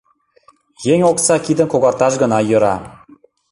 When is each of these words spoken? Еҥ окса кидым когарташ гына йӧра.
Еҥ 0.93 0.99
окса 1.11 1.35
кидым 1.45 1.67
когарташ 1.71 2.13
гына 2.21 2.39
йӧра. 2.49 2.75